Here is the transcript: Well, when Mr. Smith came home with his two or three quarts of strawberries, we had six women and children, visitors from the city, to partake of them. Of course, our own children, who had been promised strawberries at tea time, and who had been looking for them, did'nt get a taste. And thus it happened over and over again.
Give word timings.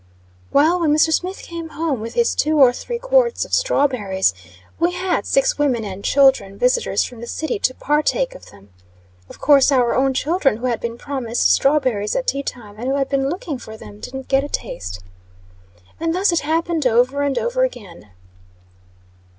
Well, 0.51 0.79
when 0.79 0.91
Mr. 0.91 1.13
Smith 1.13 1.43
came 1.43 1.69
home 1.69 2.01
with 2.01 2.15
his 2.15 2.33
two 2.33 2.57
or 2.57 2.73
three 2.73 2.97
quarts 2.97 3.45
of 3.45 3.53
strawberries, 3.53 4.33
we 4.79 4.93
had 4.93 5.27
six 5.27 5.59
women 5.59 5.83
and 5.85 6.03
children, 6.03 6.57
visitors 6.57 7.03
from 7.03 7.19
the 7.21 7.27
city, 7.27 7.59
to 7.59 7.75
partake 7.75 8.33
of 8.33 8.47
them. 8.47 8.71
Of 9.29 9.37
course, 9.39 9.71
our 9.71 9.93
own 9.93 10.15
children, 10.15 10.57
who 10.57 10.65
had 10.65 10.79
been 10.79 10.97
promised 10.97 11.51
strawberries 11.53 12.15
at 12.15 12.25
tea 12.25 12.41
time, 12.41 12.79
and 12.79 12.87
who 12.87 12.95
had 12.95 13.09
been 13.09 13.29
looking 13.29 13.59
for 13.59 13.77
them, 13.77 13.99
did'nt 13.99 14.27
get 14.27 14.43
a 14.43 14.49
taste. 14.49 15.03
And 15.99 16.15
thus 16.15 16.31
it 16.31 16.39
happened 16.39 16.87
over 16.87 17.21
and 17.21 17.37
over 17.37 17.63
again. 17.63 18.09